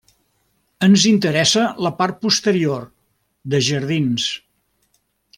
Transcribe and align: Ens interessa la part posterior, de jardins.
Ens 0.87 1.03
interessa 1.09 1.65
la 1.87 1.91
part 1.99 2.17
posterior, 2.23 2.87
de 3.55 3.59
jardins. 3.71 4.25